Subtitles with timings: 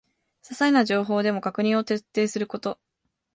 [0.41, 2.79] ささいな情報でも確認を徹底すること